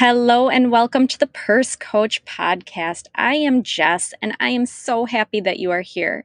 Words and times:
Hello 0.00 0.48
and 0.48 0.70
welcome 0.70 1.08
to 1.08 1.18
the 1.18 1.26
Purse 1.26 1.74
Coach 1.74 2.24
Podcast. 2.24 3.08
I 3.16 3.34
am 3.34 3.64
Jess 3.64 4.14
and 4.22 4.32
I 4.38 4.50
am 4.50 4.64
so 4.64 5.06
happy 5.06 5.40
that 5.40 5.58
you 5.58 5.72
are 5.72 5.80
here. 5.80 6.24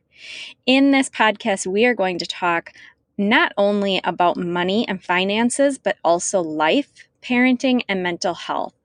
In 0.67 0.91
this 0.91 1.09
podcast, 1.09 1.65
we 1.65 1.83
are 1.85 1.95
going 1.95 2.19
to 2.19 2.27
talk 2.27 2.71
not 3.17 3.51
only 3.57 3.99
about 4.03 4.37
money 4.37 4.87
and 4.87 5.03
finances, 5.03 5.79
but 5.79 5.97
also 6.03 6.39
life, 6.39 7.07
parenting, 7.23 7.81
and 7.89 8.03
mental 8.03 8.35
health. 8.35 8.75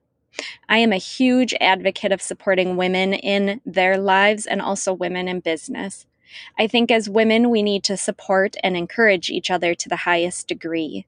I 0.67 0.79
am 0.79 0.91
a 0.91 0.97
huge 0.97 1.53
advocate 1.61 2.11
of 2.11 2.19
supporting 2.19 2.75
women 2.75 3.13
in 3.13 3.61
their 3.67 3.95
lives 3.99 4.47
and 4.47 4.59
also 4.59 4.91
women 4.91 5.27
in 5.27 5.41
business. 5.41 6.07
I 6.57 6.65
think 6.65 6.89
as 6.89 7.07
women, 7.07 7.51
we 7.51 7.61
need 7.61 7.83
to 7.83 7.95
support 7.95 8.55
and 8.63 8.75
encourage 8.75 9.29
each 9.29 9.51
other 9.51 9.75
to 9.75 9.87
the 9.87 9.97
highest 9.97 10.47
degree. 10.47 11.05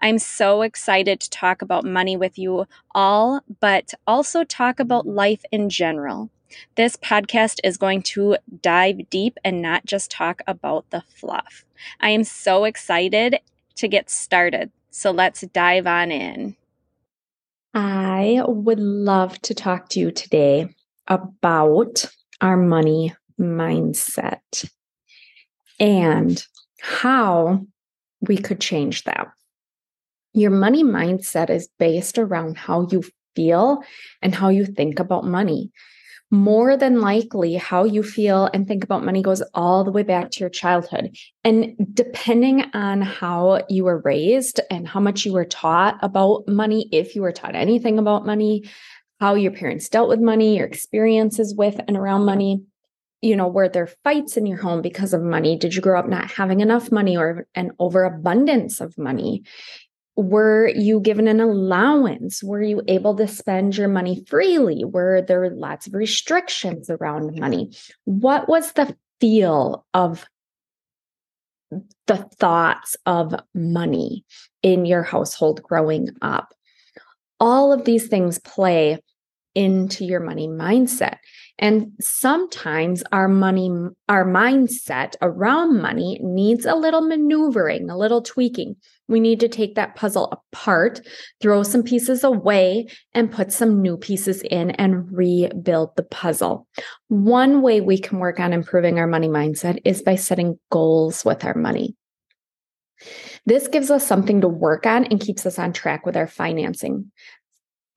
I'm 0.00 0.18
so 0.18 0.62
excited 0.62 1.20
to 1.20 1.30
talk 1.30 1.62
about 1.62 1.84
money 1.84 2.16
with 2.16 2.38
you 2.38 2.66
all, 2.94 3.40
but 3.60 3.94
also 4.06 4.44
talk 4.44 4.80
about 4.80 5.06
life 5.06 5.44
in 5.50 5.70
general. 5.70 6.30
This 6.76 6.96
podcast 6.96 7.60
is 7.64 7.76
going 7.76 8.02
to 8.02 8.36
dive 8.60 9.08
deep 9.10 9.38
and 9.44 9.62
not 9.62 9.86
just 9.86 10.10
talk 10.10 10.42
about 10.46 10.90
the 10.90 11.02
fluff. 11.14 11.64
I 12.00 12.10
am 12.10 12.24
so 12.24 12.64
excited 12.64 13.40
to 13.76 13.88
get 13.88 14.10
started. 14.10 14.70
So 14.90 15.10
let's 15.10 15.40
dive 15.40 15.86
on 15.86 16.10
in. 16.10 16.56
I 17.74 18.42
would 18.46 18.80
love 18.80 19.40
to 19.42 19.54
talk 19.54 19.88
to 19.90 20.00
you 20.00 20.10
today 20.10 20.68
about 21.08 22.04
our 22.40 22.56
money 22.56 23.14
mindset 23.40 24.68
and 25.80 26.44
how 26.80 27.66
we 28.20 28.36
could 28.36 28.60
change 28.60 29.04
that. 29.04 29.28
Your 30.34 30.50
money 30.50 30.82
mindset 30.82 31.50
is 31.50 31.68
based 31.78 32.18
around 32.18 32.56
how 32.56 32.88
you 32.90 33.02
feel 33.36 33.82
and 34.20 34.34
how 34.34 34.48
you 34.48 34.64
think 34.64 34.98
about 34.98 35.24
money. 35.24 35.70
More 36.30 36.78
than 36.78 37.02
likely, 37.02 37.54
how 37.54 37.84
you 37.84 38.02
feel 38.02 38.48
and 38.54 38.66
think 38.66 38.82
about 38.82 39.04
money 39.04 39.20
goes 39.20 39.42
all 39.52 39.84
the 39.84 39.92
way 39.92 40.02
back 40.02 40.30
to 40.30 40.40
your 40.40 40.48
childhood. 40.48 41.14
And 41.44 41.76
depending 41.92 42.62
on 42.72 43.02
how 43.02 43.64
you 43.68 43.84
were 43.84 44.00
raised 44.02 44.58
and 44.70 44.88
how 44.88 45.00
much 45.00 45.26
you 45.26 45.34
were 45.34 45.44
taught 45.44 45.98
about 46.00 46.48
money, 46.48 46.88
if 46.90 47.14
you 47.14 47.20
were 47.20 47.32
taught 47.32 47.54
anything 47.54 47.98
about 47.98 48.24
money, 48.24 48.64
how 49.20 49.34
your 49.34 49.52
parents 49.52 49.90
dealt 49.90 50.08
with 50.08 50.20
money, 50.20 50.56
your 50.56 50.66
experiences 50.66 51.54
with 51.54 51.78
and 51.86 51.98
around 51.98 52.24
money, 52.24 52.62
you 53.20 53.36
know, 53.36 53.46
were 53.46 53.68
there 53.68 53.86
fights 54.02 54.36
in 54.36 54.46
your 54.46 54.58
home 54.58 54.82
because 54.82 55.14
of 55.14 55.22
money? 55.22 55.56
Did 55.56 55.74
you 55.74 55.80
grow 55.80 55.98
up 55.98 56.08
not 56.08 56.30
having 56.30 56.60
enough 56.60 56.90
money 56.90 57.16
or 57.16 57.46
an 57.54 57.70
overabundance 57.78 58.80
of 58.80 58.98
money? 58.98 59.44
Were 60.16 60.68
you 60.68 61.00
given 61.00 61.26
an 61.26 61.40
allowance? 61.40 62.42
Were 62.42 62.62
you 62.62 62.82
able 62.88 63.16
to 63.16 63.26
spend 63.26 63.76
your 63.76 63.88
money 63.88 64.24
freely? 64.28 64.84
Were 64.84 65.22
there 65.22 65.48
lots 65.50 65.86
of 65.86 65.94
restrictions 65.94 66.90
around 66.90 67.38
money? 67.38 67.72
What 68.04 68.48
was 68.48 68.72
the 68.72 68.94
feel 69.20 69.86
of 69.94 70.26
the 72.06 72.18
thoughts 72.38 72.96
of 73.06 73.34
money 73.54 74.24
in 74.62 74.84
your 74.84 75.02
household 75.02 75.62
growing 75.62 76.10
up? 76.20 76.52
All 77.40 77.72
of 77.72 77.84
these 77.84 78.08
things 78.08 78.38
play 78.38 78.98
into 79.54 80.04
your 80.04 80.20
money 80.20 80.46
mindset. 80.46 81.18
And 81.58 81.92
sometimes 82.00 83.04
our 83.12 83.28
money, 83.28 83.70
our 84.08 84.24
mindset 84.24 85.14
around 85.22 85.80
money 85.80 86.18
needs 86.22 86.66
a 86.66 86.74
little 86.74 87.02
maneuvering, 87.02 87.88
a 87.88 87.96
little 87.96 88.22
tweaking. 88.22 88.76
We 89.06 89.20
need 89.20 89.40
to 89.40 89.48
take 89.48 89.74
that 89.74 89.94
puzzle 89.94 90.32
apart, 90.32 91.00
throw 91.40 91.62
some 91.62 91.82
pieces 91.82 92.24
away, 92.24 92.86
and 93.14 93.30
put 93.30 93.52
some 93.52 93.82
new 93.82 93.96
pieces 93.96 94.42
in 94.42 94.70
and 94.72 95.12
rebuild 95.12 95.94
the 95.96 96.04
puzzle. 96.04 96.66
One 97.08 97.62
way 97.62 97.80
we 97.80 97.98
can 97.98 98.18
work 98.18 98.40
on 98.40 98.52
improving 98.52 98.98
our 98.98 99.06
money 99.06 99.28
mindset 99.28 99.78
is 99.84 100.02
by 100.02 100.16
setting 100.16 100.58
goals 100.70 101.24
with 101.24 101.44
our 101.44 101.54
money. 101.54 101.94
This 103.44 103.68
gives 103.68 103.90
us 103.90 104.06
something 104.06 104.40
to 104.40 104.48
work 104.48 104.86
on 104.86 105.04
and 105.06 105.20
keeps 105.20 105.44
us 105.44 105.58
on 105.58 105.72
track 105.72 106.06
with 106.06 106.16
our 106.16 106.28
financing 106.28 107.10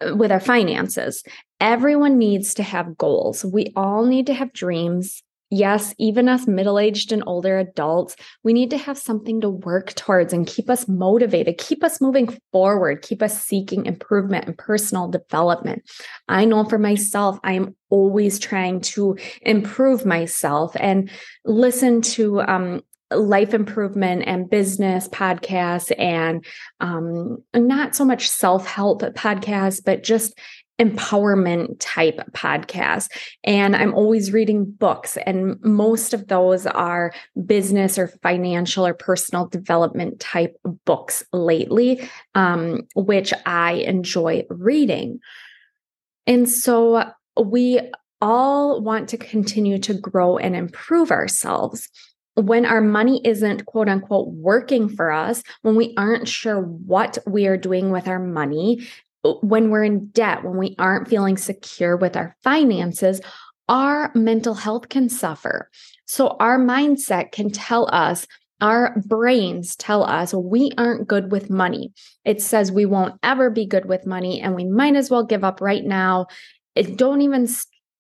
with 0.02 0.32
our 0.32 0.40
finances. 0.40 1.24
Everyone 1.60 2.18
needs 2.18 2.54
to 2.56 2.64
have 2.64 2.98
goals. 2.98 3.46
We 3.46 3.72
all 3.76 4.06
need 4.06 4.28
to 4.28 4.34
have 4.34 4.54
dreams. 4.54 5.24
Yes, 5.52 5.94
even 6.00 6.28
us 6.28 6.48
middle 6.48 6.80
aged 6.80 7.12
and 7.12 7.24
older 7.28 7.60
adults, 7.60 8.16
we 8.44 8.52
need 8.52 8.72
to 8.72 8.80
have 8.80 8.98
something 8.98 9.40
to 9.42 9.50
work 9.50 9.94
towards 9.94 10.34
and 10.34 10.48
keep 10.48 10.72
us 10.72 10.88
motivated, 10.88 11.60
keep 11.60 11.84
us 11.84 12.02
moving 12.02 12.36
forward, 12.52 13.04
keep 13.04 13.22
us 13.22 13.42
seeking 13.42 13.86
improvement 13.86 14.48
and 14.48 14.58
personal 14.58 15.08
development. 15.08 15.84
I 16.28 16.46
know 16.46 16.66
for 16.66 16.80
myself, 16.80 17.40
I 17.44 17.54
am 17.54 17.76
always 17.90 18.40
trying 18.40 18.82
to 18.82 19.18
improve 19.44 20.04
myself 20.04 20.76
and 20.80 21.12
listen 21.46 22.02
to 22.02 22.42
um, 22.42 22.82
life 23.18 23.54
improvement 23.54 24.24
and 24.26 24.50
business 24.50 25.08
podcasts 25.10 25.92
and 25.98 26.46
um, 26.80 27.38
not 27.54 27.96
so 27.96 28.06
much 28.06 28.28
self-help 28.30 29.02
podcasts 29.02 29.82
but 29.84 30.04
just 30.04 30.38
empowerment 30.80 31.78
type 31.80 32.20
podcasts. 32.32 33.10
And 33.46 33.76
i'm 33.76 33.94
always 33.94 34.34
reading 34.34 34.66
books 34.66 35.18
and 35.26 35.58
most 35.62 36.14
of 36.14 36.28
those 36.28 36.66
are 36.66 37.14
business 37.46 37.98
or 37.98 38.10
financial 38.22 38.86
or 38.86 38.94
personal 38.94 39.48
development 39.48 40.20
type 40.20 40.58
books 40.86 41.24
lately 41.32 42.10
um, 42.34 42.82
which 42.96 43.34
i 43.46 43.74
enjoy 43.74 44.44
reading. 44.50 45.20
And 46.28 46.50
so 46.50 47.12
we 47.42 47.80
all 48.22 48.82
want 48.82 49.10
to 49.10 49.18
continue 49.18 49.78
to 49.80 49.94
grow 49.94 50.38
and 50.38 50.56
improve 50.56 51.12
ourselves 51.12 51.90
when 52.36 52.66
our 52.66 52.82
money 52.82 53.22
isn't 53.24 53.66
quote 53.66 53.90
unquote 53.90 54.28
working 54.30 54.90
for 54.90 55.12
us, 55.12 55.42
when 55.62 55.76
we 55.76 55.94
aren't 55.98 56.28
sure 56.28 56.62
what 56.62 57.18
we 57.26 57.48
are 57.48 57.58
doing 57.58 57.92
with 57.92 58.08
our 58.08 58.20
money, 58.20 58.88
uh, 59.24 59.34
when 59.42 59.70
we're 59.70 59.84
in 59.84 60.08
debt, 60.08 60.44
when 60.44 60.58
we 60.58 60.76
aren't 60.78 61.08
feeling 61.08 61.38
secure 61.38 61.98
with 61.98 62.16
our 62.16 62.36
finances, 62.44 63.22
our 63.68 64.12
mental 64.14 64.54
health 64.54 64.90
can 64.90 65.10
suffer. 65.10 65.70
So 66.06 66.36
our 66.40 66.60
mindset 66.60 67.32
can 67.32 67.50
tell 67.50 67.90
us, 67.92 68.28
our 68.62 69.02
brains 69.06 69.76
tell 69.76 70.04
us 70.04 70.34
we 70.34 70.72
aren't 70.78 71.08
good 71.08 71.32
with 71.32 71.50
money. 71.50 71.94
It 72.24 72.42
says 72.42 72.72
we 72.72 72.86
won't 72.86 73.20
ever 73.24 73.50
be 73.50 73.66
good 73.66 73.86
with 73.86 74.06
money 74.06 74.40
and 74.40 74.56
we 74.56 74.66
might 74.66 74.96
as 74.96 75.10
well 75.10 75.26
give 75.26 75.44
up 75.44 75.62
right 75.62 75.84
now. 75.84 76.28
It 76.76 76.98
don't 76.98 77.22
even 77.22 77.48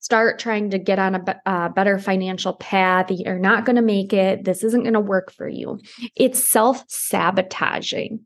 start 0.05 0.37
trying 0.37 0.69
to 0.69 0.77
get 0.77 0.99
on 0.99 1.15
a, 1.15 1.41
a 1.47 1.69
better 1.71 1.97
financial 1.97 2.53
path. 2.53 3.07
You're 3.09 3.39
not 3.39 3.65
going 3.65 3.75
to 3.75 3.81
make 3.81 4.13
it. 4.13 4.43
This 4.43 4.63
isn't 4.63 4.83
going 4.83 4.93
to 4.93 4.99
work 4.99 5.31
for 5.31 5.49
you. 5.49 5.79
It's 6.15 6.37
self 6.43 6.83
sabotaging. 6.87 8.19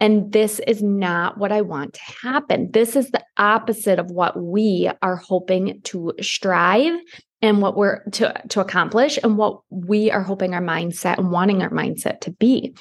And 0.00 0.32
this 0.32 0.60
is 0.66 0.82
not 0.82 1.38
what 1.38 1.50
I 1.50 1.62
want 1.62 1.94
to 1.94 2.00
happen. 2.22 2.70
This 2.72 2.94
is 2.94 3.10
the 3.10 3.24
opposite 3.38 3.98
of 3.98 4.10
what 4.10 4.38
we 4.38 4.90
are 5.00 5.16
hoping 5.16 5.80
to 5.84 6.12
strive 6.20 7.00
and 7.40 7.62
what 7.62 7.74
we're 7.74 8.04
to, 8.10 8.34
to 8.50 8.60
accomplish 8.60 9.18
and 9.22 9.38
what 9.38 9.60
we 9.70 10.10
are 10.10 10.22
hoping 10.22 10.52
our 10.52 10.60
mindset 10.60 11.16
and 11.16 11.30
wanting 11.30 11.62
our 11.62 11.70
mindset 11.70 12.20
to 12.22 12.32
be. 12.32 12.76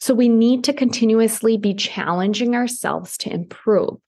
So 0.00 0.14
we 0.14 0.28
need 0.30 0.64
to 0.64 0.72
continuously 0.72 1.58
be 1.58 1.74
challenging 1.74 2.54
ourselves 2.54 3.18
to 3.18 3.30
improve. 3.30 3.98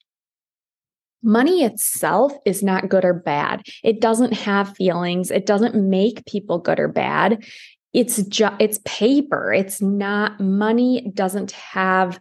Money 1.23 1.65
itself 1.65 2.33
is 2.47 2.63
not 2.63 2.89
good 2.89 3.05
or 3.05 3.15
bad. 3.15 3.63
It 3.83 4.01
doesn't 4.01 4.33
have 4.33 4.77
feelings. 4.77 5.31
It 5.31 5.47
doesn't 5.47 5.75
make 5.75 6.25
people 6.27 6.59
good 6.59 6.81
or 6.81 6.89
bad. 6.89 7.45
It's 7.93 8.23
just 8.25 8.55
it's 8.59 8.79
paper. 8.85 9.53
It's 9.53 9.83
not 9.83 10.41
money 10.41 11.11
doesn't 11.15 11.53
have 11.53 12.19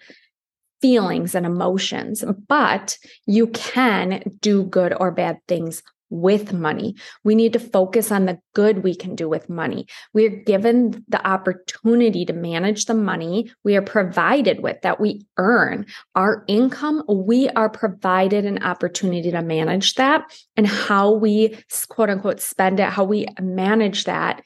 feelings 0.81 1.35
and 1.35 1.45
emotions, 1.45 2.23
but 2.47 2.97
you 3.25 3.47
can 3.47 4.23
do 4.41 4.63
good 4.63 4.93
or 4.99 5.11
bad 5.11 5.37
things 5.47 5.83
with 6.09 6.53
money. 6.53 6.95
We 7.23 7.35
need 7.35 7.53
to 7.53 7.59
focus 7.59 8.11
on 8.11 8.25
the 8.25 8.39
good 8.53 8.83
we 8.83 8.95
can 8.95 9.15
do 9.15 9.29
with 9.29 9.49
money. 9.49 9.87
We're 10.13 10.29
given 10.29 11.03
the 11.07 11.25
opportunity 11.25 12.25
to 12.25 12.33
manage 12.33 12.85
the 12.85 12.93
money 12.93 13.51
we 13.63 13.75
are 13.75 13.81
provided 13.81 14.61
with 14.61 14.81
that 14.81 14.99
we 14.99 15.25
earn. 15.37 15.85
Our 16.15 16.43
income, 16.47 17.03
we 17.07 17.49
are 17.49 17.69
provided 17.69 18.45
an 18.45 18.63
opportunity 18.63 19.31
to 19.31 19.41
manage 19.41 19.95
that. 19.95 20.23
And 20.57 20.67
how 20.67 21.11
we 21.11 21.57
quote 21.89 22.09
unquote 22.09 22.41
spend 22.41 22.79
it, 22.79 22.89
how 22.89 23.03
we 23.03 23.27
manage 23.39 24.05
that 24.05 24.43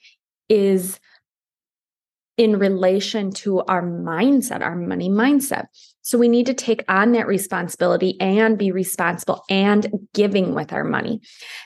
is 0.50 1.00
in 2.38 2.58
relation 2.58 3.32
to 3.32 3.62
our 3.62 3.84
mindset, 3.84 4.62
our 4.62 4.76
money 4.76 5.10
mindset. 5.10 5.66
So 6.04 6.18
we 6.18 6.28
need 6.28 6.46
to 6.46 6.54
take 6.54 6.84
on 6.88 7.14
that 7.14 7.28
responsibility 7.28 8.20
and 8.20 8.58
be 8.58 8.72
responsible 8.72 9.44
and 9.50 10.08
giving 10.14 10.54
with 10.54 10.72
our 10.72 10.84
money. 10.84 11.22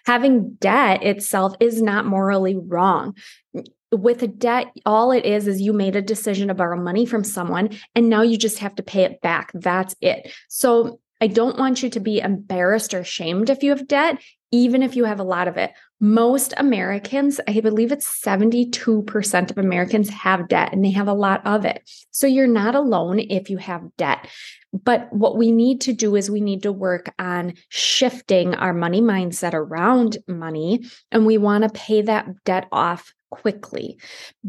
Having 0.06 0.54
debt 0.56 1.04
itself 1.04 1.56
is 1.60 1.82
not 1.82 2.06
morally 2.06 2.56
wrong. 2.56 3.16
With 3.92 4.22
a 4.22 4.28
debt, 4.28 4.68
all 4.86 5.12
it 5.12 5.26
is 5.26 5.48
is 5.48 5.62
you 5.62 5.74
made 5.74 5.96
a 5.96 6.02
decision 6.02 6.50
to 6.50 6.54
borrow 6.54 6.80
money 6.80 7.06
from 7.06 7.24
someone 7.24 7.78
and 7.96 8.10
now 8.10 8.22
you 8.22 8.38
just 8.38 8.60
have 8.60 8.76
to 8.76 8.84
pay 8.84 9.04
it 9.04 9.22
back. 9.22 9.52
That's 9.54 9.96
it. 10.02 10.32
So 10.50 11.00
I 11.20 11.28
don't 11.28 11.58
want 11.58 11.82
you 11.82 11.90
to 11.90 12.00
be 12.00 12.20
embarrassed 12.20 12.94
or 12.94 13.04
shamed 13.04 13.50
if 13.50 13.64
you 13.64 13.72
have 13.72 13.88
debt, 13.88 14.22
even 14.52 14.82
if 14.82 14.96
you 14.96 15.06
have 15.06 15.20
a 15.20 15.24
lot 15.24 15.48
of 15.48 15.58
it. 15.58 15.72
Most 16.00 16.54
Americans, 16.58 17.40
I 17.48 17.60
believe 17.60 17.92
it's 17.92 18.22
72% 18.22 19.52
of 19.52 19.58
Americans 19.58 20.10
have 20.10 20.48
debt 20.48 20.72
and 20.72 20.86
they 20.86 20.92
have 20.92 21.08
a 21.08 21.14
lot 21.14 21.46
of 21.46 21.66
it. 21.66 21.90
So 22.12 22.28
you're 22.28 22.48
not 22.48 22.76
alone 22.76 23.20
if 23.20 23.50
you 23.50 23.58
have 23.58 23.84
debt. 23.98 24.28
But 24.74 25.12
what 25.12 25.38
we 25.38 25.52
need 25.52 25.82
to 25.82 25.94
do 25.94 26.16
is 26.16 26.30
we 26.30 26.42
need 26.42 26.64
to 26.64 26.72
work 26.72 27.14
on 27.18 27.54
shifting 27.70 28.54
our 28.54 28.74
money 28.74 29.02
mindset 29.02 29.54
around 29.54 30.18
money, 30.28 30.86
and 31.12 31.26
we 31.26 31.38
want 31.38 31.64
to 31.64 31.70
pay 31.70 32.02
that 32.04 32.28
debt 32.44 32.68
off 32.72 33.14
quickly. 33.30 33.98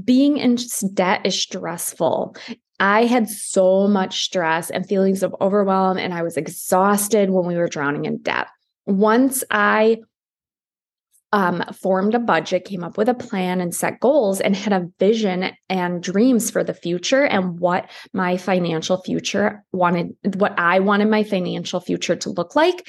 Being 0.05 0.37
in 0.37 0.59
debt 0.95 1.23
is 1.25 1.41
stressful. 1.41 2.37
I 2.81 3.07
had 3.07 3.29
so 3.29 3.89
much 3.89 4.25
stress 4.25 4.71
and 4.71 4.87
feelings 4.87 5.23
of 5.23 5.35
overwhelm, 5.41 5.99
and 5.99 6.13
I 6.13 6.23
was 6.23 6.37
exhausted 6.37 7.31
when 7.31 7.47
we 7.47 7.57
were 7.57 7.69
drowning 7.69 8.05
in 8.05 8.19
debt. 8.19 8.49
Once 8.89 9.45
I 9.51 9.99
um, 11.33 11.63
formed 11.75 12.15
a 12.15 12.19
budget, 12.19 12.65
came 12.65 12.83
up 12.83 12.97
with 12.97 13.09
a 13.09 13.15
plan, 13.15 13.61
and 13.61 13.75
set 13.75 14.01
goals, 14.01 14.41
and 14.41 14.57
had 14.57 14.73
a 14.73 14.89
vision 14.99 15.51
and 15.69 16.03
dreams 16.03 16.51
for 16.51 16.65
the 16.65 16.73
future 16.73 17.23
and 17.23 17.61
what 17.61 17.91
my 18.15 18.39
financial 18.39 19.03
future 19.03 19.63
wanted, 19.73 20.17
what 20.37 20.59
I 20.59 20.81
wanted 20.81 21.09
my 21.09 21.23
financial 21.25 21.81
future 21.81 22.17
to 22.17 22.31
look 22.31 22.57
like. 22.57 22.89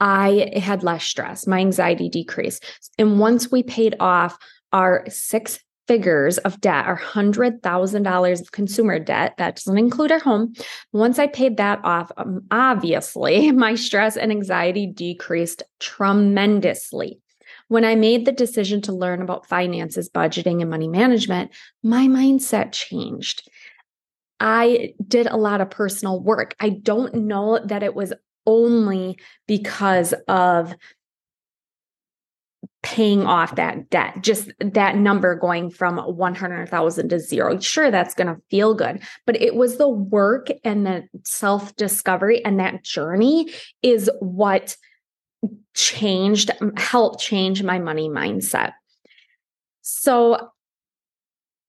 I 0.00 0.50
had 0.56 0.82
less 0.82 1.04
stress, 1.04 1.46
my 1.46 1.58
anxiety 1.58 2.08
decreased. 2.08 2.64
And 2.98 3.20
once 3.20 3.52
we 3.52 3.62
paid 3.62 3.94
off 4.00 4.36
our 4.72 5.04
six 5.08 5.60
figures 5.88 6.38
of 6.38 6.60
debt, 6.60 6.86
our 6.86 6.98
$100,000 6.98 8.40
of 8.40 8.52
consumer 8.52 8.98
debt, 8.98 9.34
that 9.38 9.56
doesn't 9.56 9.78
include 9.78 10.12
our 10.12 10.18
home. 10.18 10.54
Once 10.92 11.18
I 11.18 11.26
paid 11.26 11.56
that 11.56 11.80
off, 11.84 12.10
um, 12.16 12.42
obviously 12.50 13.50
my 13.52 13.74
stress 13.74 14.16
and 14.16 14.30
anxiety 14.30 14.86
decreased 14.86 15.62
tremendously. 15.80 17.20
When 17.68 17.84
I 17.84 17.94
made 17.94 18.26
the 18.26 18.32
decision 18.32 18.82
to 18.82 18.92
learn 18.92 19.22
about 19.22 19.48
finances, 19.48 20.10
budgeting, 20.10 20.60
and 20.60 20.70
money 20.70 20.88
management, 20.88 21.52
my 21.82 22.06
mindset 22.06 22.72
changed. 22.72 23.48
I 24.38 24.94
did 25.06 25.26
a 25.26 25.36
lot 25.36 25.60
of 25.60 25.70
personal 25.70 26.20
work. 26.20 26.54
I 26.60 26.68
don't 26.68 27.14
know 27.14 27.60
that 27.64 27.82
it 27.82 27.94
was 27.94 28.12
only 28.44 29.18
because 29.46 30.12
of 30.28 30.74
paying 32.82 33.26
off 33.26 33.54
that 33.54 33.88
debt, 33.90 34.22
just 34.22 34.50
that 34.58 34.96
number 34.96 35.36
going 35.36 35.70
from 35.70 35.98
100,000 35.98 37.08
to 37.08 37.18
zero. 37.20 37.58
Sure, 37.60 37.90
that's 37.90 38.14
going 38.14 38.26
to 38.26 38.40
feel 38.50 38.74
good, 38.74 39.00
but 39.24 39.40
it 39.40 39.54
was 39.54 39.76
the 39.76 39.88
work 39.88 40.48
and 40.64 40.84
the 40.84 41.08
self 41.24 41.74
discovery 41.76 42.44
and 42.44 42.58
that 42.58 42.82
journey 42.82 43.52
is 43.82 44.10
what 44.20 44.76
changed, 45.74 46.50
helped 46.76 47.20
change 47.20 47.62
my 47.62 47.78
money 47.78 48.08
mindset. 48.08 48.72
So 49.82 50.51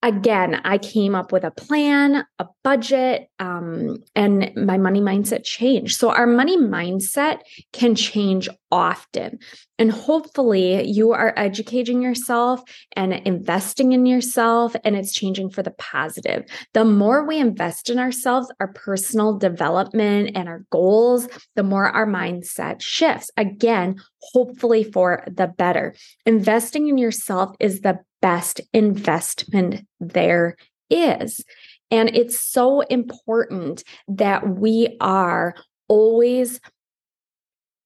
again, 0.03 0.61
I 0.65 0.77
came 0.77 1.15
up 1.15 1.31
with 1.31 1.45
a 1.45 1.49
plan, 1.49 2.25
a 2.37 2.45
budget, 2.63 3.29
um, 3.39 4.03
and 4.15 4.51
my 4.55 4.77
money 4.77 4.99
mindset 4.99 5.45
changed. 5.45 5.97
So, 5.97 6.11
our 6.11 6.27
money 6.27 6.57
mindset 6.57 7.39
can 7.71 7.95
change 7.95 8.49
often. 8.71 9.39
And 9.79 9.91
hopefully, 9.91 10.85
you 10.87 11.13
are 11.13 11.33
educating 11.37 12.01
yourself 12.01 12.61
and 12.95 13.13
investing 13.13 13.93
in 13.93 14.05
yourself, 14.05 14.75
and 14.83 14.95
it's 14.95 15.13
changing 15.13 15.49
for 15.49 15.63
the 15.63 15.71
positive. 15.71 16.45
The 16.73 16.85
more 16.85 17.25
we 17.25 17.39
invest 17.39 17.89
in 17.89 17.97
ourselves, 17.97 18.51
our 18.59 18.73
personal 18.73 19.37
development, 19.37 20.31
and 20.35 20.49
our 20.49 20.65
goals, 20.69 21.27
the 21.55 21.63
more 21.63 21.89
our 21.89 22.05
mindset 22.05 22.81
shifts. 22.81 23.31
Again, 23.37 24.01
hopefully 24.19 24.83
for 24.83 25.23
the 25.27 25.47
better. 25.47 25.95
Investing 26.25 26.87
in 26.87 26.97
yourself 26.97 27.55
is 27.59 27.81
the 27.81 27.99
best 28.23 28.61
investment 28.73 29.85
there 29.99 30.55
is. 30.89 31.43
And 31.91 32.09
it's 32.15 32.39
so 32.39 32.79
important 32.81 33.83
that 34.07 34.47
we 34.47 34.95
are 35.01 35.55
always 35.89 36.61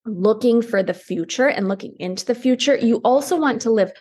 looking 0.06 0.62
for 0.62 0.84
the 0.84 0.94
future 0.94 1.48
and 1.48 1.68
looking 1.68 1.96
into 2.00 2.24
the 2.24 2.36
future. 2.36 2.78
You 2.78 2.98
also 3.04 3.36
want 3.36 3.62
to 3.64 3.72
live 3.72 3.92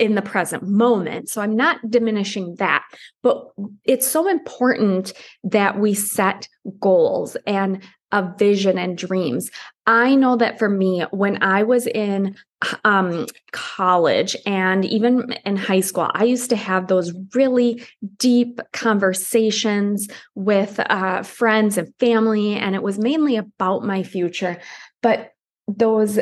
in 0.00 0.16
the 0.16 0.22
present 0.22 0.64
moment. 0.64 1.28
So 1.28 1.40
I'm 1.40 1.54
not 1.54 1.78
diminishing 1.88 2.56
that, 2.56 2.82
but 3.22 3.46
it's 3.84 4.06
so 4.06 4.28
important 4.28 5.12
that 5.44 5.78
we 5.78 5.94
set 5.94 6.48
goals 6.80 7.36
and 7.46 7.80
a 8.10 8.34
vision 8.36 8.78
and 8.78 8.98
dreams. 8.98 9.50
I 9.86 10.14
know 10.14 10.36
that 10.36 10.58
for 10.58 10.68
me, 10.68 11.04
when 11.10 11.42
I 11.42 11.62
was 11.62 11.86
in 11.86 12.36
um, 12.84 13.26
college 13.52 14.34
and 14.46 14.84
even 14.84 15.34
in 15.44 15.56
high 15.56 15.80
school, 15.80 16.10
I 16.14 16.24
used 16.24 16.48
to 16.50 16.56
have 16.56 16.86
those 16.86 17.12
really 17.34 17.84
deep 18.16 18.60
conversations 18.72 20.08
with 20.34 20.80
uh, 20.80 21.22
friends 21.22 21.76
and 21.76 21.92
family, 22.00 22.54
and 22.54 22.74
it 22.74 22.82
was 22.82 22.98
mainly 22.98 23.36
about 23.36 23.84
my 23.84 24.02
future. 24.02 24.58
But 25.02 25.32
those 25.68 26.18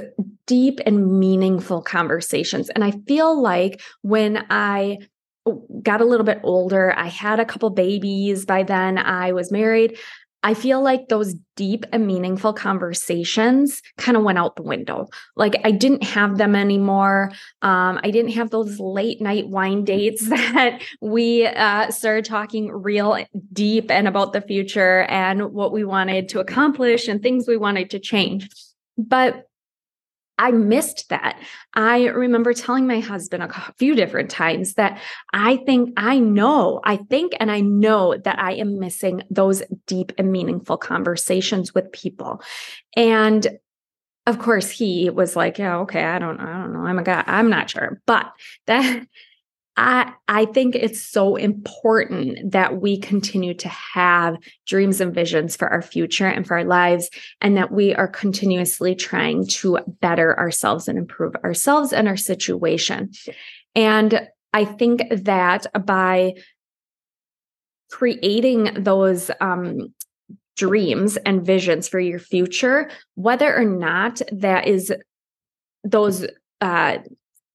deep 0.46 0.80
and 0.86 1.18
meaningful 1.18 1.82
conversations. 1.82 2.68
And 2.70 2.84
I 2.84 2.92
feel 3.06 3.40
like 3.40 3.80
when 4.02 4.44
I 4.50 4.98
got 5.82 6.00
a 6.00 6.04
little 6.04 6.24
bit 6.24 6.40
older, 6.42 6.94
I 6.96 7.08
had 7.08 7.40
a 7.40 7.44
couple 7.44 7.70
babies 7.70 8.44
by 8.44 8.62
then, 8.62 8.98
I 8.98 9.32
was 9.32 9.50
married. 9.50 9.98
I 10.42 10.54
feel 10.54 10.82
like 10.82 11.08
those 11.08 11.34
deep 11.56 11.84
and 11.92 12.06
meaningful 12.06 12.52
conversations 12.52 13.80
kind 13.96 14.16
of 14.16 14.24
went 14.24 14.38
out 14.38 14.56
the 14.56 14.62
window. 14.62 15.08
Like 15.36 15.60
I 15.64 15.70
didn't 15.70 16.02
have 16.02 16.36
them 16.36 16.56
anymore. 16.56 17.30
Um, 17.62 18.00
I 18.02 18.10
didn't 18.10 18.32
have 18.32 18.50
those 18.50 18.80
late 18.80 19.20
night 19.20 19.48
wine 19.48 19.84
dates 19.84 20.28
that 20.28 20.82
we 21.00 21.46
uh, 21.46 21.90
started 21.90 22.24
talking 22.24 22.70
real 22.72 23.24
deep 23.52 23.90
and 23.90 24.08
about 24.08 24.32
the 24.32 24.40
future 24.40 25.02
and 25.02 25.52
what 25.52 25.72
we 25.72 25.84
wanted 25.84 26.28
to 26.30 26.40
accomplish 26.40 27.06
and 27.06 27.22
things 27.22 27.46
we 27.46 27.56
wanted 27.56 27.90
to 27.90 28.00
change. 28.00 28.48
But 28.98 29.46
I 30.38 30.50
missed 30.50 31.08
that. 31.11 31.38
I 31.75 32.06
remember 32.06 32.52
telling 32.52 32.87
my 32.87 33.00
husband 33.00 33.43
a 33.43 33.73
few 33.79 33.94
different 33.94 34.31
times 34.31 34.75
that 34.75 35.00
I 35.32 35.58
think 35.58 35.93
I 35.96 36.19
know, 36.19 36.81
I 36.84 36.96
think, 36.96 37.32
and 37.38 37.50
I 37.50 37.61
know 37.61 38.17
that 38.17 38.38
I 38.38 38.52
am 38.55 38.79
missing 38.79 39.23
those 39.31 39.62
deep 39.87 40.12
and 40.19 40.32
meaningful 40.32 40.79
conversations 40.79 41.75
with 41.75 41.93
people. 41.93 42.43
And 42.96 43.58
of 44.27 44.39
course, 44.39 44.70
he 44.70 45.10
was 45.10 45.34
like, 45.36 45.58
"Yeah, 45.58 45.79
okay, 45.79 46.05
I 46.05 46.19
don't, 46.19 46.41
I 46.41 46.58
don't 46.58 46.72
know, 46.72 46.86
I'm 46.86 46.98
a 46.98 47.03
guy, 47.03 47.24
I'm 47.27 47.51
not 47.51 47.70
sure," 47.70 48.01
but 48.06 48.32
that 48.67 49.06
I 49.76 50.12
I 50.29 50.44
think 50.46 50.74
it's 50.74 51.02
so 51.02 51.36
important 51.36 52.52
that 52.52 52.81
we 52.81 52.98
continue 52.98 53.55
to 53.55 53.69
have 53.69 54.36
dreams 54.67 55.00
and 55.00 55.14
visions 55.14 55.56
for 55.56 55.69
our 55.69 55.82
future 55.82 56.26
and 56.26 56.46
for 56.46 56.58
our 56.58 56.64
lives 56.64 57.08
and 57.41 57.56
that 57.56 57.72
we 57.72 57.94
are 57.94 58.08
continuously 58.08 58.94
trying 58.94 59.46
to 59.46 59.79
better 60.00 60.38
ourselves 60.38 60.88
and 60.88 60.98
improve 60.98 61.34
ourselves 61.36 61.93
and 61.93 62.06
our 62.06 62.17
situation. 62.17 63.10
And 63.74 64.29
I 64.52 64.64
think 64.64 65.05
that 65.10 65.67
by 65.86 66.34
creating 67.91 68.70
those 68.74 69.31
um, 69.41 69.94
dreams 70.56 71.17
and 71.19 71.44
visions 71.44 71.88
for 71.88 72.00
your 72.00 72.19
future, 72.19 72.91
whether 73.14 73.55
or 73.55 73.64
not 73.64 74.20
that 74.31 74.67
is 74.67 74.93
those 75.84 76.26
uh, 76.60 76.98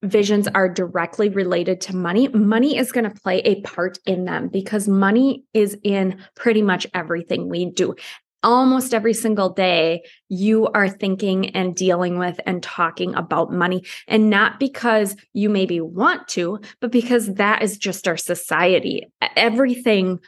visions 0.04 0.48
are 0.54 0.70
directly 0.70 1.30
related 1.30 1.82
to 1.82 1.96
money, 1.96 2.28
money 2.30 2.78
is 2.78 2.92
going 2.92 3.10
to 3.10 3.22
play 3.22 3.40
a 3.40 3.62
part 3.62 3.98
in 4.06 4.26
them 4.26 4.48
because 4.48 4.88
money 4.88 5.44
is 5.54 5.78
in 5.84 6.20
pretty 6.36 6.62
much 6.62 6.88
everything 6.94 7.50
we 7.50 7.66
do. 7.72 7.96
Almost 8.44 8.94
every 8.94 9.16
single 9.16 9.50
day, 9.50 10.04
you 10.30 10.68
are 10.68 10.88
thinking 10.88 11.50
and 11.56 11.76
dealing 11.76 12.20
with 12.20 12.40
and 12.46 12.62
talking 12.62 13.16
about 13.16 13.52
money. 13.52 13.84
And 14.08 14.30
not 14.30 14.60
because 14.60 15.16
you 15.34 15.50
maybe 15.50 15.82
want 15.82 16.28
to, 16.30 16.60
but 16.80 16.92
because 16.92 17.34
that 17.34 17.64
is 17.64 17.78
just 17.78 18.08
our 18.08 18.16
society. 18.16 19.08
Everything 19.36 20.20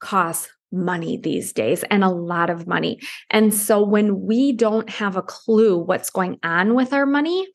costs 0.00 0.48
money 0.72 1.18
these 1.18 1.52
days 1.52 1.82
and 1.84 2.04
a 2.04 2.10
lot 2.10 2.50
of 2.50 2.66
money. 2.66 3.00
And 3.30 3.54
so 3.54 3.82
when 3.82 4.22
we 4.22 4.52
don't 4.52 4.88
have 4.90 5.16
a 5.16 5.22
clue 5.22 5.78
what's 5.78 6.10
going 6.10 6.38
on 6.42 6.74
with 6.74 6.92
our 6.92 7.06
money, 7.06 7.46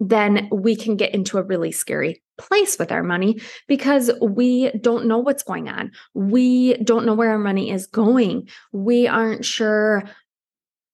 then 0.00 0.48
we 0.50 0.74
can 0.74 0.96
get 0.96 1.14
into 1.14 1.38
a 1.38 1.42
really 1.42 1.70
scary 1.70 2.22
place 2.38 2.78
with 2.78 2.90
our 2.90 3.02
money 3.02 3.38
because 3.68 4.10
we 4.22 4.70
don't 4.80 5.06
know 5.06 5.18
what's 5.18 5.42
going 5.42 5.68
on. 5.68 5.92
We 6.14 6.74
don't 6.78 7.04
know 7.04 7.14
where 7.14 7.30
our 7.30 7.38
money 7.38 7.70
is 7.70 7.86
going. 7.86 8.48
We 8.72 9.06
aren't 9.06 9.44
sure. 9.44 10.04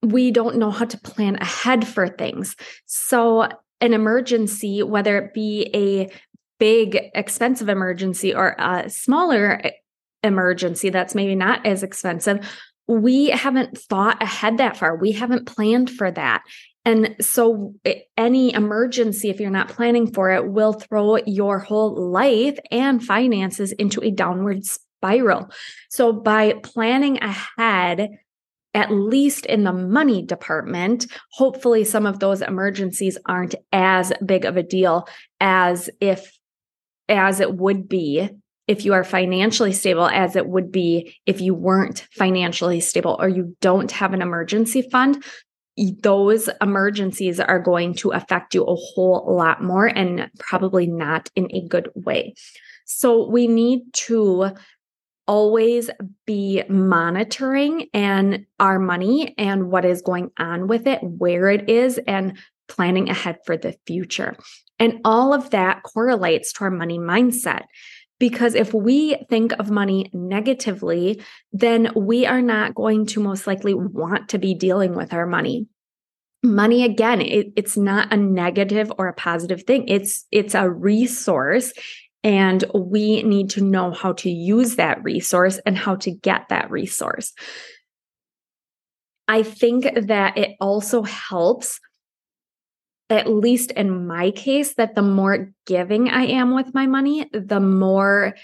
We 0.03 0.33
don't 0.33 0.57
know 0.57 0.73
how 0.73 0.87
to 0.87 0.99
plan 0.99 1.37
ahead 1.37 1.87
for 1.87 2.09
things. 2.09 2.57
So, 2.87 3.49
an 3.81 3.93
emergency, 3.93 4.83
whether 4.83 5.19
it 5.19 5.35
be 5.35 5.71
a 5.75 6.11
big, 6.59 6.99
expensive 7.15 7.69
emergency 7.69 8.35
or 8.35 8.57
a 8.59 8.89
smaller 8.89 9.63
emergency 10.23 10.89
that's 10.89 11.15
maybe 11.15 11.35
not 11.35 11.65
as 11.67 11.83
expensive, 11.83 12.41
we 12.89 13.27
haven't 13.27 13.77
thought 13.77 14.23
ahead 14.23 14.59
that 14.59 14.77
far. 14.77 14.97
We 14.97 15.13
haven't 15.13 15.47
planned 15.47 15.91
for 15.91 16.11
that. 16.11 16.43
And 16.87 17.17
so, 17.21 17.75
eh, 17.85 18.03
any 18.17 18.55
emergency, 18.55 19.29
if 19.29 19.41
you're 19.41 19.51
not 19.51 19.69
planning 19.69 20.13
for 20.13 20.31
it, 20.31 20.47
will 20.47 20.73
throw 20.73 21.17
your 21.27 21.59
whole 21.59 22.11
life 22.11 22.59
and 22.71 23.05
finances 23.05 23.73
into 23.73 24.01
a 24.03 24.13
downward 24.13 24.65
spiral. 24.65 25.51
So, 25.91 26.13
by 26.13 26.55
planning 26.63 27.19
ahead, 27.19 28.09
at 28.73 28.93
least 28.93 29.47
in 29.47 29.65
the 29.65 29.73
money 29.73 30.23
department, 30.23 31.07
hopefully 31.33 31.83
some 31.83 32.07
of 32.07 32.21
those 32.21 32.41
emergencies 32.41 33.19
aren't 33.27 33.57
as 33.73 34.13
big 34.25 34.45
of 34.45 34.57
a 34.57 34.63
deal 34.63 35.09
as 35.41 35.91
if 36.01 36.39
as 37.09 37.41
it 37.41 37.55
would 37.55 37.89
be 37.89 38.29
if 38.69 38.85
you 38.85 38.93
are 38.93 39.05
financially 39.05 39.73
stable 39.73 40.07
as 40.07 40.37
it 40.37 40.47
would 40.47 40.73
be 40.73 41.17
if 41.25 41.41
you 41.41 41.55
weren't 41.55 42.07
financially 42.13 42.81
stable 42.81 43.17
or 43.21 43.29
you 43.29 43.57
don't 43.61 43.93
have 43.93 44.13
an 44.13 44.23
emergency 44.23 44.83
fund 44.91 45.25
those 45.77 46.49
emergencies 46.63 47.39
are 47.39 47.59
going 47.59 47.95
to 47.95 48.11
affect 48.11 48.55
you 48.55 48.65
a 48.65 48.75
whole 48.75 49.25
lot 49.29 49.63
more 49.63 49.87
and 49.87 50.31
probably 50.39 50.87
not 50.87 51.31
in 51.37 51.49
a 51.55 51.67
good 51.69 51.91
way. 51.95 52.35
So 52.87 53.29
we 53.29 53.47
need 53.47 53.93
to 53.93 54.53
always 55.27 55.91
be 56.25 56.63
monitoring 56.69 57.89
and 57.93 58.47
our 58.61 58.79
money 58.79 59.35
and 59.37 59.71
what 59.71 59.85
is 59.85 60.01
going 60.03 60.31
on 60.39 60.69
with 60.69 60.87
it, 60.87 61.01
where 61.03 61.51
it 61.51 61.69
is 61.69 61.99
and 62.07 62.39
planning 62.69 63.09
ahead 63.09 63.39
for 63.45 63.57
the 63.57 63.75
future. 63.87 64.37
And 64.79 65.01
all 65.05 65.33
of 65.33 65.51
that 65.51 65.83
correlates 65.83 66.53
to 66.55 66.65
our 66.65 66.71
money 66.71 66.99
mindset. 66.99 67.63
Because 68.19 68.55
if 68.55 68.73
we 68.73 69.17
think 69.29 69.53
of 69.59 69.71
money 69.71 70.11
negatively, 70.13 71.23
then 71.53 71.93
we 71.95 72.25
are 72.25 72.41
not 72.41 72.75
going 72.75 73.07
to 73.07 73.21
most 73.21 73.47
likely 73.47 73.75
want 73.75 74.31
to 74.31 74.39
be 74.39 74.55
dealing 74.55 74.95
with 74.95 75.13
our 75.13 75.27
money. 75.27 75.67
Money 76.43 76.85
again, 76.85 77.21
it, 77.21 77.49
it's 77.57 77.77
not 77.77 78.13
a 78.13 78.17
negative 78.17 78.91
or 78.99 79.09
a 79.09 79.15
positive 79.15 79.65
thing. 79.65 79.89
It's 79.89 80.27
it's 80.31 80.55
a 80.55 80.71
resource 80.71 81.73
and 82.27 82.65
we 82.75 83.23
need 83.23 83.51
to 83.51 83.61
know 83.61 83.93
how 83.93 84.13
to 84.15 84.31
use 84.31 84.77
that 84.77 85.03
resource 85.05 85.59
and 85.65 85.77
how 85.77 85.95
to 85.97 86.11
get 86.11 86.49
that 86.49 86.71
resource. 86.71 87.33
I 89.29 89.43
think 89.43 89.89
that 89.95 90.37
it 90.37 90.57
also 90.61 91.03
helps 91.03 91.81
at 93.09 93.29
least 93.29 93.71
in 93.73 94.07
my 94.07 94.31
case, 94.33 94.75
that 94.75 94.95
the 94.95 95.03
more 95.03 95.53
giving 95.67 96.09
I 96.09 96.27
am 96.27 96.55
with 96.55 96.75
my 96.75 96.87
money, 96.87 97.29
the 97.33 97.61
more 97.61 98.35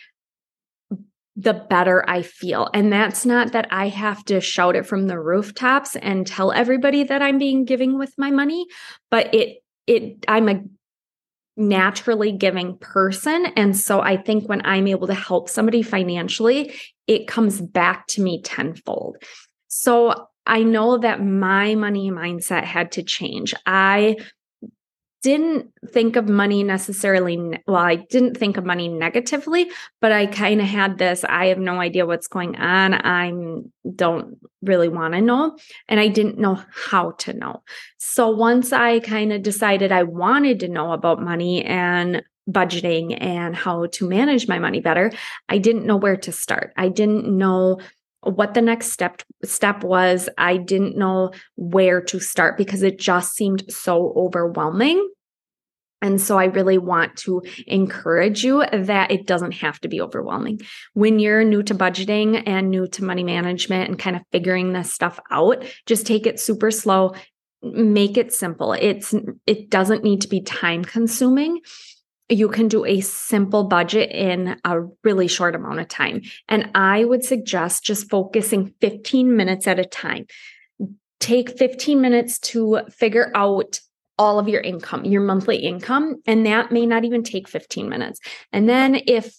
the 1.35 1.55
better 1.55 2.09
I 2.09 2.23
feel. 2.23 2.69
And 2.75 2.93
that's 2.93 3.25
not 3.25 3.53
that 3.53 3.67
I 3.71 3.89
have 3.89 4.25
to 4.27 4.41
shout 4.41 4.77
it 4.77 4.87
from 4.87 5.07
the 5.07 5.19
rooftops 5.19 5.97
and 5.97 6.27
tell 6.27 6.53
everybody 6.53 7.05
that 7.05 7.23
I'm 7.23 7.39
being 7.39 7.65
giving 7.65 7.99
with 7.99 8.13
my 8.19 8.31
money, 8.31 8.67
but 9.11 9.35
it 9.35 9.59
it 9.87 10.25
I'm 10.29 10.49
a 10.49 10.63
naturally 11.57 12.33
giving 12.33 12.79
person 12.79 13.47
and 13.57 13.77
so 13.77 14.01
I 14.01 14.17
think 14.17 14.49
when 14.49 14.65
I'm 14.65 14.87
able 14.87 15.07
to 15.07 15.15
help 15.15 15.51
somebody 15.51 15.83
financially, 15.83 16.75
it 17.07 17.29
comes 17.29 17.61
back 17.61 18.07
to 18.09 18.23
me 18.23 18.41
tenfold. 18.43 19.17
So 19.69 20.29
I 20.47 20.63
know 20.63 20.99
that 20.99 21.25
my 21.25 21.75
money 21.75 22.11
mindset 22.11 22.65
had 22.65 22.93
to 22.93 23.03
change. 23.03 23.55
I 23.67 24.17
didn't 25.23 25.73
think 25.89 26.17
of 26.17 26.29
money 26.29 26.63
necessarily 26.63 27.37
well 27.67 27.77
i 27.77 27.97
didn't 27.97 28.37
think 28.37 28.57
of 28.57 28.65
money 28.65 28.89
negatively 28.89 29.71
but 30.01 30.13
i 30.13 30.27
kind 30.27 30.61
of 30.61 30.67
had 30.67 30.99
this 30.99 31.25
i 31.25 31.47
have 31.47 31.59
no 31.59 31.81
idea 31.81 32.07
what's 32.07 32.27
going 32.27 32.57
on. 32.57 32.95
I 32.95 33.33
don't 33.95 34.39
really 34.63 34.89
want 34.89 35.15
to 35.15 35.21
know 35.21 35.57
and 35.89 36.01
i 36.01 36.09
didn't 36.09 36.39
know 36.39 36.61
how 36.73 37.13
to 37.13 37.33
know. 37.33 37.63
So 37.99 38.31
once 38.31 38.73
i 38.73 39.01
kind 39.01 39.33
of 39.33 39.43
decided 39.43 39.93
i 39.93 40.03
wanted 40.03 40.61
to 40.61 40.69
know 40.69 40.93
about 40.93 41.23
money 41.23 41.65
and 41.65 42.23
budgeting 42.51 43.17
and 43.21 43.55
how 43.55 43.87
to 43.87 44.09
manage 44.09 44.49
my 44.49 44.59
money 44.59 44.81
better 44.81 45.13
i 45.49 45.59
didn't 45.59 45.87
know 45.87 45.97
where 45.97 46.17
to 46.17 46.33
start. 46.33 46.73
I 46.77 46.89
didn't 46.89 47.27
know 47.27 47.79
what 48.23 48.55
the 48.55 48.63
next 48.63 48.93
step 48.93 49.23
step 49.45 49.83
was 49.83 50.29
i 50.39 50.57
didn't 50.57 50.97
know 50.97 51.31
where 51.57 52.01
to 52.01 52.21
start 52.21 52.57
because 52.57 52.83
it 52.83 52.99
just 52.99 53.35
seemed 53.35 53.65
so 53.71 54.13
overwhelming 54.17 55.09
and 56.03 56.21
so 56.21 56.37
I 56.37 56.47
really 56.47 56.79
want 56.79 57.17
to 57.19 57.43
encourage 57.67 58.45
you 58.45 58.65
that 58.73 59.13
it 59.13 59.27
doesn't 59.27 59.53
have 59.53 59.81
to 59.81 59.89
be 59.89 60.01
overwhelming. 60.01 60.61
When 60.95 61.21
you're 61.21 61.45
new 61.45 61.63
to 61.63 61.77
budgeting 61.77 62.43
and 62.45 62.71
new 62.71 62.89
to 62.89 63.05
money 63.05 63.23
management 63.23 63.89
and 63.89 63.99
kind 63.99 64.17
of 64.17 64.23
figuring 64.33 64.73
this 64.73 64.93
stuff 64.93 65.21
out, 65.31 65.65
just 65.87 66.05
take 66.05 66.27
it 66.27 66.41
super 66.41 66.73
slow, 66.73 67.15
make 67.63 68.17
it 68.17 68.35
simple. 68.35 68.73
It's 68.73 69.15
it 69.47 69.71
doesn't 69.71 70.03
need 70.03 70.23
to 70.23 70.29
be 70.29 70.41
time 70.41 70.85
consuming 70.85 71.61
you 72.29 72.49
can 72.49 72.69
do 72.69 72.85
a 72.85 73.01
simple 73.01 73.65
budget 73.65 74.11
in 74.11 74.57
a 74.65 74.83
really 75.05 75.29
short 75.29 75.55
amount 75.55 75.81
of 75.81 75.89
time. 75.89 76.23
And 76.49 76.71
I 76.75 77.05
would 77.05 77.25
suggest 77.25 77.85
just 77.85 78.09
focusing 78.09 78.75
15 78.81 79.37
minutes 79.37 79.67
at 79.67 79.79
a 79.79 79.85
time. 79.85 80.27
Take 81.21 81.57
15 81.59 82.01
minutes 82.01 82.39
to 82.41 82.81
figure 82.91 83.31
out 83.35 83.81
all 84.19 84.39
of 84.39 84.49
your 84.49 84.61
income, 84.61 85.05
your 85.05 85.23
monthly 85.23 85.57
income, 85.57 86.23
and 86.27 86.47
that 86.47 86.73
may 86.73 86.87
not 86.87 87.05
even 87.05 87.23
take 87.23 87.49
15 87.49 87.89
minutes. 87.89 88.21
And 88.53 88.69
then 88.69 89.01
if 89.07 89.35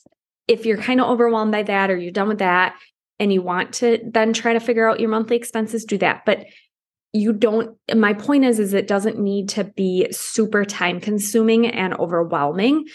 if 0.47 0.65
you're 0.65 0.77
kind 0.77 0.99
of 0.99 1.09
overwhelmed 1.09 1.51
by 1.53 1.63
that 1.63 1.89
or 1.89 1.97
you're 1.97 2.11
done 2.11 2.27
with 2.27 2.39
that 2.39 2.75
and 3.17 3.31
you 3.31 3.41
want 3.41 3.73
to 3.73 3.99
then 4.03 4.33
try 4.33 4.51
to 4.53 4.59
figure 4.59 4.89
out 4.89 4.99
your 4.99 5.09
monthly 5.09 5.37
expenses, 5.37 5.85
do 5.85 5.97
that. 5.99 6.23
But 6.25 6.45
you 7.13 7.31
don't 7.31 7.77
my 7.95 8.13
point 8.13 8.43
is 8.43 8.59
is 8.59 8.73
it 8.73 8.87
doesn't 8.87 9.19
need 9.19 9.49
to 9.49 9.63
be 9.63 10.07
super 10.11 10.65
time 10.65 10.99
consuming 10.99 11.67
and 11.67 11.93
overwhelming. 11.93 12.85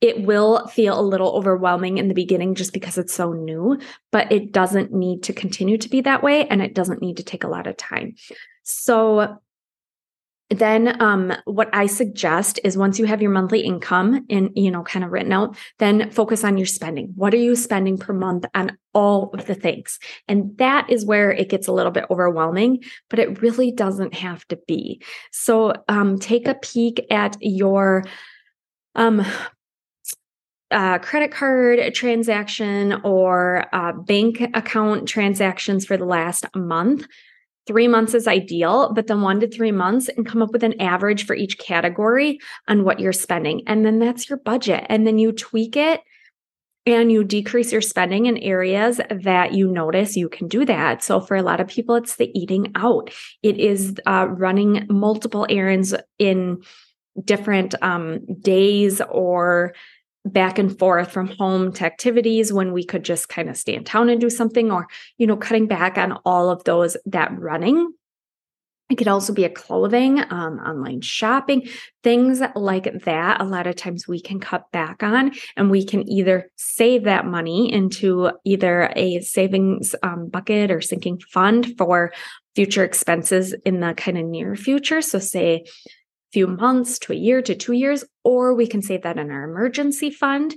It 0.00 0.22
will 0.24 0.68
feel 0.68 0.98
a 0.98 1.02
little 1.02 1.32
overwhelming 1.32 1.98
in 1.98 2.06
the 2.06 2.14
beginning 2.14 2.54
just 2.54 2.72
because 2.72 2.96
it's 2.98 3.12
so 3.12 3.32
new 3.32 3.80
but 4.12 4.30
it 4.30 4.52
doesn't 4.52 4.92
need 4.92 5.24
to 5.24 5.32
continue 5.32 5.76
to 5.76 5.88
be 5.88 6.00
that 6.02 6.22
way 6.22 6.46
and 6.46 6.62
it 6.62 6.72
doesn't 6.72 7.02
need 7.02 7.16
to 7.16 7.24
take 7.24 7.42
a 7.42 7.48
lot 7.48 7.66
of 7.66 7.76
time. 7.76 8.14
So 8.62 9.38
then 10.50 11.00
um, 11.02 11.32
what 11.44 11.68
i 11.72 11.86
suggest 11.86 12.58
is 12.64 12.76
once 12.76 12.98
you 12.98 13.04
have 13.04 13.20
your 13.20 13.30
monthly 13.30 13.60
income 13.60 14.24
in 14.28 14.50
you 14.54 14.70
know 14.70 14.82
kind 14.82 15.04
of 15.04 15.12
written 15.12 15.32
out 15.32 15.56
then 15.78 16.10
focus 16.10 16.44
on 16.44 16.56
your 16.56 16.66
spending. 16.66 17.12
What 17.14 17.34
are 17.34 17.38
you 17.38 17.56
spending 17.56 17.98
per 17.98 18.12
month 18.12 18.44
on 18.54 18.76
all 18.94 19.30
of 19.32 19.46
the 19.46 19.54
things? 19.54 19.98
And 20.26 20.56
that 20.58 20.90
is 20.90 21.04
where 21.04 21.30
it 21.30 21.48
gets 21.48 21.68
a 21.68 21.72
little 21.72 21.92
bit 21.92 22.04
overwhelming 22.10 22.82
but 23.10 23.18
it 23.18 23.40
really 23.42 23.70
doesn't 23.72 24.14
have 24.14 24.46
to 24.48 24.58
be. 24.66 25.02
So 25.32 25.72
um, 25.88 26.18
take 26.18 26.48
a 26.48 26.54
peek 26.54 27.06
at 27.10 27.36
your 27.40 28.04
um, 28.94 29.24
uh, 30.70 30.98
credit 30.98 31.30
card 31.30 31.94
transaction 31.94 33.00
or 33.04 33.64
uh, 33.72 33.92
bank 33.92 34.40
account 34.54 35.08
transactions 35.08 35.86
for 35.86 35.96
the 35.96 36.04
last 36.04 36.44
month 36.54 37.06
Three 37.68 37.86
months 37.86 38.14
is 38.14 38.26
ideal, 38.26 38.94
but 38.94 39.08
then 39.08 39.20
one 39.20 39.40
to 39.40 39.46
three 39.46 39.72
months 39.72 40.08
and 40.08 40.26
come 40.26 40.40
up 40.40 40.52
with 40.52 40.64
an 40.64 40.80
average 40.80 41.26
for 41.26 41.36
each 41.36 41.58
category 41.58 42.40
on 42.66 42.82
what 42.82 42.98
you're 42.98 43.12
spending. 43.12 43.62
And 43.66 43.84
then 43.84 43.98
that's 43.98 44.26
your 44.26 44.38
budget. 44.38 44.86
And 44.88 45.06
then 45.06 45.18
you 45.18 45.32
tweak 45.32 45.76
it 45.76 46.00
and 46.86 47.12
you 47.12 47.24
decrease 47.24 47.70
your 47.70 47.82
spending 47.82 48.24
in 48.24 48.38
areas 48.38 49.02
that 49.10 49.52
you 49.52 49.70
notice 49.70 50.16
you 50.16 50.30
can 50.30 50.48
do 50.48 50.64
that. 50.64 51.02
So 51.02 51.20
for 51.20 51.36
a 51.36 51.42
lot 51.42 51.60
of 51.60 51.68
people, 51.68 51.96
it's 51.96 52.16
the 52.16 52.30
eating 52.34 52.72
out, 52.74 53.10
it 53.42 53.58
is 53.58 53.94
uh, 54.06 54.28
running 54.30 54.86
multiple 54.88 55.46
errands 55.50 55.94
in 56.18 56.62
different 57.22 57.74
um, 57.82 58.20
days 58.40 59.02
or 59.10 59.74
back 60.28 60.58
and 60.58 60.78
forth 60.78 61.10
from 61.10 61.28
home 61.28 61.72
to 61.72 61.84
activities 61.84 62.52
when 62.52 62.72
we 62.72 62.84
could 62.84 63.04
just 63.04 63.28
kind 63.28 63.48
of 63.48 63.56
stay 63.56 63.74
in 63.74 63.84
town 63.84 64.08
and 64.08 64.20
do 64.20 64.30
something 64.30 64.70
or 64.70 64.86
you 65.16 65.26
know 65.26 65.36
cutting 65.36 65.66
back 65.66 65.98
on 65.98 66.12
all 66.24 66.50
of 66.50 66.64
those 66.64 66.96
that 67.06 67.36
running 67.38 67.92
it 68.90 68.96
could 68.96 69.08
also 69.08 69.34
be 69.34 69.44
a 69.44 69.50
clothing, 69.50 70.18
um, 70.18 70.58
online 70.58 71.02
shopping, 71.02 71.68
things 72.02 72.40
like 72.54 73.02
that. 73.04 73.40
A 73.40 73.44
lot 73.44 73.66
of 73.66 73.76
times 73.76 74.08
we 74.08 74.18
can 74.20 74.40
cut 74.40 74.70
back 74.72 75.02
on 75.02 75.32
and 75.56 75.70
we 75.70 75.84
can 75.84 76.08
either 76.08 76.50
save 76.56 77.04
that 77.04 77.26
money 77.26 77.70
into 77.70 78.30
either 78.44 78.90
a 78.96 79.20
savings 79.20 79.94
um, 80.02 80.28
bucket 80.28 80.70
or 80.70 80.80
sinking 80.80 81.20
fund 81.30 81.76
for 81.76 82.12
future 82.54 82.82
expenses 82.82 83.54
in 83.66 83.80
the 83.80 83.92
kind 83.92 84.16
of 84.16 84.24
near 84.24 84.56
future. 84.56 85.02
So, 85.02 85.18
say 85.18 85.66
few 86.32 86.46
months 86.46 86.98
to 87.00 87.12
a 87.12 87.16
year 87.16 87.42
to 87.42 87.54
two 87.54 87.72
years, 87.72 88.04
or 88.24 88.54
we 88.54 88.66
can 88.66 88.82
save 88.82 89.02
that 89.02 89.18
in 89.18 89.30
our 89.30 89.44
emergency 89.44 90.10
fund, 90.10 90.54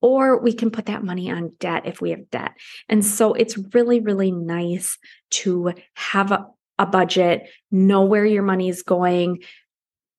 or 0.00 0.40
we 0.40 0.52
can 0.52 0.70
put 0.70 0.86
that 0.86 1.04
money 1.04 1.30
on 1.30 1.52
debt 1.60 1.86
if 1.86 2.00
we 2.00 2.10
have 2.10 2.28
debt. 2.30 2.52
And 2.88 3.04
so 3.04 3.34
it's 3.34 3.56
really, 3.72 4.00
really 4.00 4.32
nice 4.32 4.98
to 5.30 5.74
have 5.94 6.32
a, 6.32 6.46
a 6.78 6.86
budget, 6.86 7.48
know 7.70 8.02
where 8.02 8.24
your 8.26 8.42
money 8.42 8.68
is 8.68 8.82
going, 8.82 9.42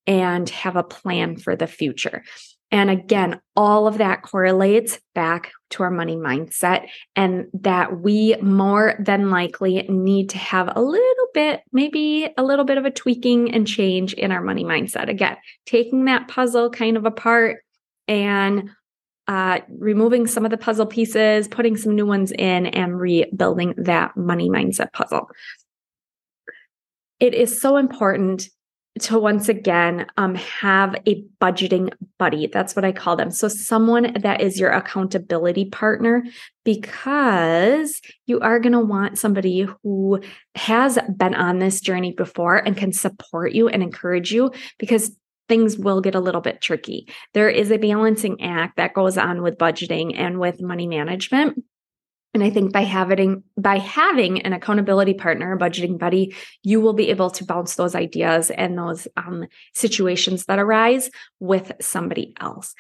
and 0.07 0.49
have 0.49 0.75
a 0.75 0.83
plan 0.83 1.37
for 1.37 1.55
the 1.55 1.67
future. 1.67 2.23
And 2.73 2.89
again, 2.89 3.39
all 3.55 3.85
of 3.85 3.99
that 3.99 4.23
correlates 4.23 4.99
back 5.13 5.51
to 5.69 5.83
our 5.83 5.91
money 5.91 6.15
mindset, 6.15 6.87
and 7.15 7.45
that 7.53 8.01
we 8.01 8.35
more 8.37 8.95
than 8.99 9.29
likely 9.29 9.83
need 9.87 10.29
to 10.31 10.39
have 10.39 10.73
a 10.75 10.81
little 10.81 11.27
bit, 11.35 11.61
maybe 11.71 12.33
a 12.35 12.43
little 12.43 12.65
bit 12.65 12.79
of 12.79 12.85
a 12.85 12.89
tweaking 12.89 13.53
and 13.53 13.67
change 13.67 14.13
in 14.13 14.31
our 14.31 14.41
money 14.41 14.63
mindset. 14.63 15.07
Again, 15.07 15.37
taking 15.67 16.05
that 16.05 16.27
puzzle 16.27 16.71
kind 16.71 16.97
of 16.97 17.05
apart 17.05 17.59
and 18.07 18.71
uh, 19.27 19.59
removing 19.69 20.25
some 20.25 20.43
of 20.43 20.49
the 20.49 20.57
puzzle 20.57 20.87
pieces, 20.87 21.47
putting 21.47 21.77
some 21.77 21.93
new 21.93 22.07
ones 22.07 22.31
in, 22.31 22.65
and 22.65 22.99
rebuilding 22.99 23.75
that 23.77 24.17
money 24.17 24.49
mindset 24.49 24.91
puzzle. 24.93 25.29
It 27.19 27.35
is 27.35 27.61
so 27.61 27.77
important 27.77 28.49
to 28.99 29.17
once 29.17 29.49
again 29.49 30.05
um, 30.17 30.35
have 30.35 30.95
a 31.07 31.23
budgeting 31.41 31.91
buddy. 32.19 32.47
That's 32.47 32.75
what 32.75 32.85
I 32.85 32.91
call 32.91 33.15
them. 33.15 33.31
So, 33.31 33.47
someone 33.47 34.13
that 34.21 34.41
is 34.41 34.59
your 34.59 34.69
accountability 34.69 35.65
partner, 35.65 36.23
because 36.63 38.01
you 38.27 38.39
are 38.39 38.59
going 38.59 38.73
to 38.73 38.79
want 38.79 39.17
somebody 39.17 39.67
who 39.83 40.21
has 40.55 40.99
been 41.17 41.33
on 41.33 41.59
this 41.59 41.81
journey 41.81 42.11
before 42.11 42.57
and 42.57 42.77
can 42.77 42.93
support 42.93 43.53
you 43.53 43.67
and 43.67 43.81
encourage 43.81 44.31
you 44.31 44.51
because 44.77 45.17
things 45.49 45.77
will 45.77 45.99
get 45.99 46.15
a 46.15 46.19
little 46.19 46.41
bit 46.41 46.61
tricky. 46.61 47.07
There 47.33 47.49
is 47.49 47.71
a 47.71 47.77
balancing 47.77 48.41
act 48.41 48.77
that 48.77 48.93
goes 48.93 49.17
on 49.17 49.41
with 49.41 49.57
budgeting 49.57 50.17
and 50.17 50.39
with 50.39 50.61
money 50.61 50.87
management. 50.87 51.63
And 52.33 52.43
I 52.43 52.49
think 52.49 52.73
by 52.73 52.81
having 52.81 53.43
by 53.57 53.77
having 53.77 54.41
an 54.41 54.53
accountability 54.53 55.13
partner, 55.13 55.53
a 55.53 55.57
budgeting 55.57 55.99
buddy, 55.99 56.35
you 56.63 56.81
will 56.81 56.93
be 56.93 57.09
able 57.09 57.29
to 57.31 57.45
bounce 57.45 57.75
those 57.75 57.93
ideas 57.93 58.49
and 58.49 58.77
those 58.77 59.07
um, 59.15 59.45
situations 59.73 60.45
that 60.45 60.59
arise 60.59 61.11
with 61.39 61.71
somebody 61.79 62.33
else. 62.39 62.73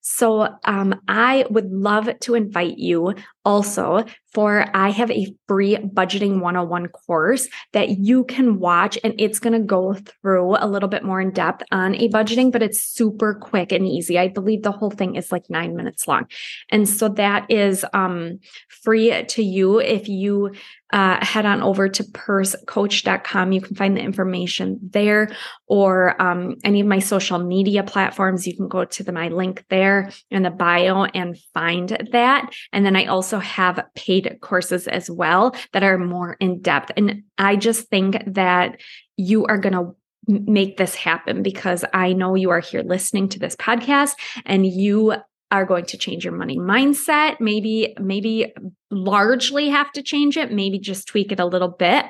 So 0.00 0.48
um, 0.64 1.00
I 1.08 1.44
would 1.50 1.70
love 1.70 2.08
to 2.20 2.34
invite 2.34 2.78
you 2.78 3.14
also 3.44 4.04
for 4.32 4.64
I 4.74 4.90
have 4.90 5.10
a 5.10 5.34
free 5.48 5.76
budgeting 5.76 6.40
101 6.40 6.88
course 6.88 7.48
that 7.72 7.98
you 7.98 8.24
can 8.24 8.58
watch 8.60 8.98
and 9.02 9.14
it's 9.18 9.40
going 9.40 9.52
to 9.54 9.66
go 9.66 9.94
through 9.94 10.56
a 10.58 10.66
little 10.66 10.88
bit 10.88 11.04
more 11.04 11.20
in 11.20 11.32
depth 11.32 11.64
on 11.72 11.94
a 11.96 12.08
budgeting 12.08 12.52
but 12.52 12.62
it's 12.62 12.82
super 12.82 13.34
quick 13.34 13.72
and 13.72 13.86
easy. 13.86 14.18
I 14.18 14.28
believe 14.28 14.62
the 14.62 14.72
whole 14.72 14.90
thing 14.90 15.16
is 15.16 15.32
like 15.32 15.50
9 15.50 15.74
minutes 15.74 16.06
long. 16.06 16.26
And 16.70 16.88
so 16.88 17.08
that 17.10 17.50
is 17.50 17.84
um, 17.92 18.38
free 18.68 19.24
to 19.24 19.42
you 19.42 19.80
if 19.80 20.08
you 20.08 20.52
uh, 20.92 21.24
head 21.24 21.46
on 21.46 21.62
over 21.62 21.88
to 21.88 22.04
pursecoach.com. 22.04 23.52
You 23.52 23.60
can 23.60 23.76
find 23.76 23.96
the 23.96 24.00
information 24.00 24.78
there 24.82 25.34
or 25.66 26.20
um, 26.20 26.56
any 26.64 26.80
of 26.80 26.86
my 26.86 26.98
social 26.98 27.38
media 27.38 27.82
platforms. 27.82 28.46
You 28.46 28.56
can 28.56 28.68
go 28.68 28.84
to 28.84 29.02
the, 29.02 29.12
my 29.12 29.28
link 29.28 29.64
there 29.68 30.10
in 30.30 30.42
the 30.42 30.50
bio 30.50 31.04
and 31.04 31.38
find 31.54 32.08
that. 32.12 32.50
And 32.72 32.84
then 32.84 32.96
I 32.96 33.06
also 33.06 33.38
have 33.38 33.84
paid 33.94 34.38
courses 34.40 34.88
as 34.88 35.10
well 35.10 35.54
that 35.72 35.82
are 35.82 35.98
more 35.98 36.36
in 36.40 36.60
depth. 36.60 36.92
And 36.96 37.22
I 37.38 37.56
just 37.56 37.88
think 37.88 38.22
that 38.26 38.80
you 39.16 39.46
are 39.46 39.58
going 39.58 39.74
to 39.74 39.94
make 40.26 40.76
this 40.76 40.94
happen 40.94 41.42
because 41.42 41.84
I 41.92 42.12
know 42.12 42.34
you 42.34 42.50
are 42.50 42.60
here 42.60 42.82
listening 42.82 43.28
to 43.30 43.38
this 43.38 43.56
podcast 43.56 44.12
and 44.44 44.66
you 44.66 45.14
are 45.50 45.64
going 45.64 45.86
to 45.86 45.98
change 45.98 46.24
your 46.24 46.34
money 46.34 46.58
mindset. 46.58 47.40
Maybe 47.40 47.94
maybe 47.98 48.52
largely 48.90 49.68
have 49.68 49.90
to 49.92 50.02
change 50.02 50.36
it 50.36 50.52
maybe 50.52 50.78
just 50.78 51.08
tweak 51.08 51.32
it 51.32 51.40
a 51.40 51.46
little 51.46 51.68
bit. 51.68 52.06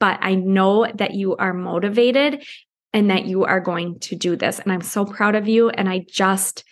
But 0.00 0.18
i 0.22 0.34
know 0.34 0.86
that 0.94 1.14
you 1.14 1.36
are 1.36 1.52
motivated 1.52 2.44
and 2.92 3.10
that 3.10 3.26
you 3.26 3.44
are 3.44 3.60
going 3.60 3.98
to 4.00 4.16
do 4.16 4.36
this 4.36 4.58
and 4.58 4.72
i'm 4.72 4.80
so 4.80 5.04
proud 5.04 5.34
of 5.34 5.48
you 5.48 5.70
and 5.70 5.88
i 5.88 6.04
just 6.08 6.64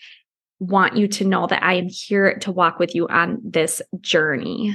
want 0.58 0.96
you 0.96 1.08
to 1.08 1.24
know 1.24 1.46
that 1.46 1.62
i 1.62 1.74
am 1.74 1.88
here 1.88 2.38
to 2.38 2.52
walk 2.52 2.78
with 2.78 2.94
you 2.94 3.06
on 3.08 3.38
this 3.44 3.82
journey 4.00 4.74